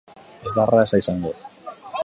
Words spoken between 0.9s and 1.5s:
izango.